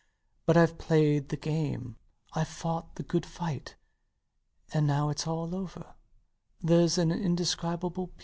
But 0.47 0.57
Ive 0.57 0.79
played 0.79 1.29
the 1.29 1.37
game. 1.37 1.95
Ive 2.33 2.47
fought 2.47 2.95
the 2.95 3.03
good 3.03 3.23
fight. 3.23 3.75
And 4.73 4.87
now 4.87 5.09
it's 5.09 5.27
all 5.27 5.53
over, 5.55 5.93
theres 6.59 6.97
an 6.97 7.11
indescribable 7.11 8.07
peace. 8.07 8.17